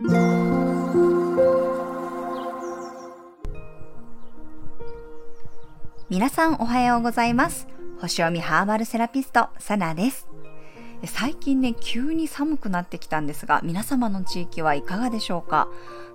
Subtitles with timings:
[0.00, 0.12] 皆
[6.30, 7.66] さんおはようございます。
[8.00, 10.27] 星読みハーバルセラピストサナです。
[11.06, 15.68] 最近ね急に寒くなってきたんですが皆様の地域はいかがでしょうか？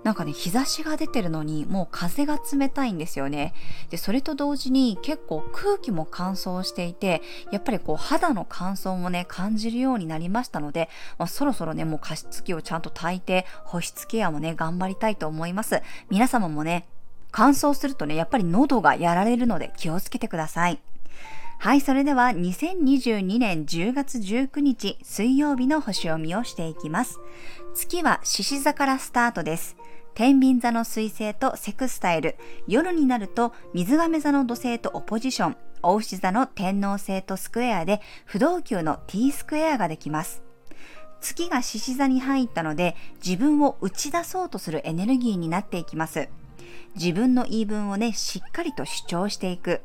[0.04, 3.54] なんかね日差しが出てるのにもう風が冷たいんですよね。
[3.90, 15.82] でそれと同時に結構空気も乾燥していてやっぱりこう肌の乾燥もね感じるようになりましたので、まあ、そろそろねもう加湿器をちゃんと炊いて保湿ケアもね頑張りたいと思います。
[16.10, 16.86] 皆様もね
[17.32, 20.80] 乾燥するとねやっぱり喉がやられるので気をつけてください。
[21.64, 27.22] はい、それでは2022年10月19日水曜日の星読みをしていきます。
[27.74, 29.78] 月は獅子座からスタートです。
[30.14, 32.36] 天秤座の水星とセクスタイル、
[32.68, 40.44] 夜になると水亀座の土星とオポジション、大牛座の天王星とスクエアで不動級の T スクエアができます。
[41.22, 46.28] 月が獅子座に入ったので自分を打ち出そうとするエネルギーになっていきます。
[46.96, 49.80] 自分の言い分をね、しっかりと主張していく。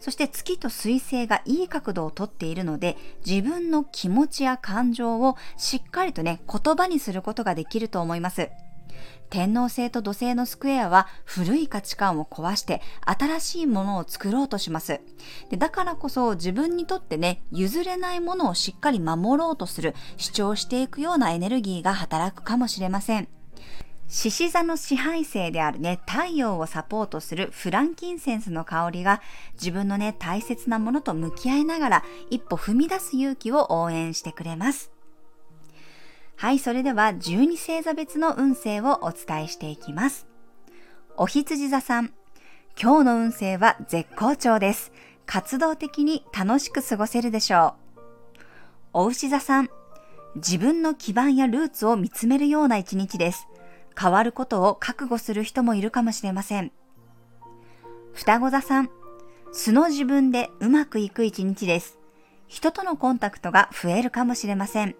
[0.00, 8.50] そして月と水星がいい角度をとっているので、自分の気持ちや感情をしっかりとね、言葉にすることができると思います。
[9.30, 15.00] 天皇星と土星のスクエアは古い価値観を壊して新しいものを作ろうとします。
[15.48, 23.28] でだからこそ自分にとってね、譲れないものをしっかり守ろうとする、主張していくようなエネルギーが働くかもしれません。
[24.12, 29.22] 獅子座の支配性であるね、太陽をサポートするフランキンセンスの香りが
[29.54, 34.92] 自分のね、大切なものと向き合いながら一歩踏み出す勇気を応援してくれます。
[36.36, 40.26] はい、それでは12星座別の運勢をお伝えしていきます。
[41.16, 42.12] お羊座さん、
[42.78, 44.92] 今日の運勢は絶好調です。
[45.24, 47.76] 活動的に楽しく過ごせるでしょ
[48.34, 48.40] う。
[48.92, 49.70] お牛座さん、
[50.34, 53.48] 自分の基盤やルーツを見つめるような一日です。
[53.98, 56.72] 変わることを覚悟する人もいるかもしれません。
[58.12, 58.90] 双子座さん、
[59.52, 61.98] 素の自分でうまくいく一日です。
[62.46, 64.94] 人とのコンタクトが増えるかもしれません。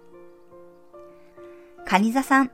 [1.85, 2.51] 蟹座さん、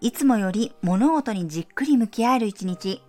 [0.00, 3.02] いつもより物事にじっくり向き合える一日。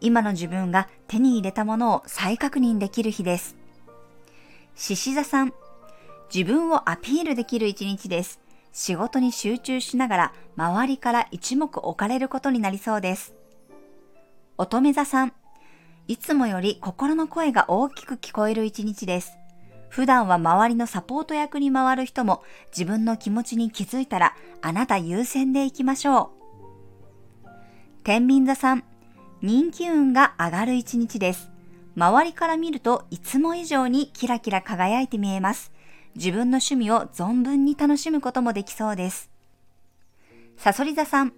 [0.00, 3.56] 今の自分が手に入れたものを再確認できる日です。
[4.74, 5.52] 獅子座さん、
[6.34, 8.40] 自分をアピールできる一日です。
[8.72, 13.34] 仕事に集中しながら周りから一目置かれることになりそうです。
[14.58, 15.32] 乙女座さん、
[16.06, 19.36] いつもより心の声が大きく聞こえる一日です。
[19.88, 26.30] 普段は周りのサポート役に回る人も自分の気持ちに気づいたらあなた優先でいきましょ
[27.44, 27.48] う。
[28.04, 28.84] 天秤座さん、
[29.42, 31.50] 人気運が上がる一日です。
[31.96, 35.72] 周りから見るといつも以上にキラキラ輝いて見えます。
[36.16, 39.30] 自分の趣味を存分に楽しむこともできそうです。
[40.56, 41.32] サソリ座さん、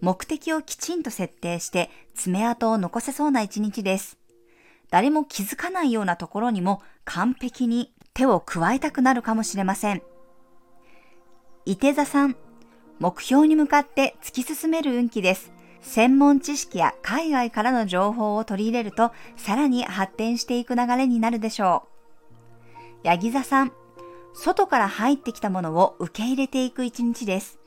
[0.00, 4.18] 目的をきちんと設定して爪痕を残せそうな一日です。
[4.90, 10.02] 誰も気づかないようなところにも完璧に手を加えたくなるかもしれません。
[11.66, 12.36] 伊手座さん、
[12.98, 15.52] 目標に向かって突き進める運気です。
[15.80, 21.84] 専門知識や海外からの情報を取り入れるとさらに発展していく流れになるでしょ
[23.04, 23.06] う。
[23.06, 23.72] ヤギ座さん、
[24.40, 27.58] 外から入ってきたものを受け入れていく一日です。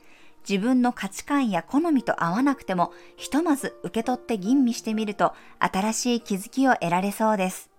[0.48, 7.70] 自分の価値観や好みと合わなくても、ひとまず受け取って吟味してみると、新しい気づきを得られそうです。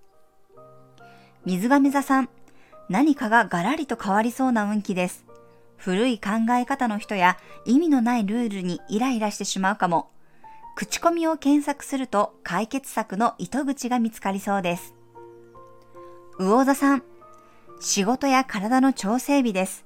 [1.43, 2.29] 水亀座さん、
[2.87, 5.25] 何かがガラリと変わりそうな運気です。
[5.75, 10.11] 古い考え方の人や意味のないルールにイライラしてしまうかも。
[10.75, 14.93] 口コミを検索すると解決策の糸口が見つかりそうです。
[16.39, 17.03] 魚座さん、
[17.83, 19.85] 仕事や体の調整日です。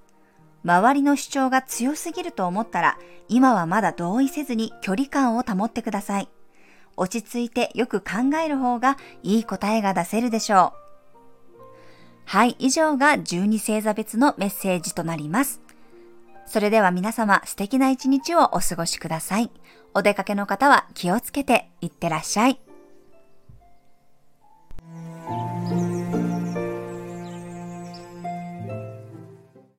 [0.64, 6.30] 周りの主張が強すぎると思ったら、今はまだ同意せずに距離感を保ってください。
[6.96, 11.64] 落ち着いてよく考える方がいい答えが出せるでしょう。
[12.26, 15.62] はい、以上が12星座別のメッセージとなります。
[16.46, 19.50] それでは皆様素敵な一日をお過ごしください。
[19.96, 22.62] お出かけの方は気をつけていってらっしゃい。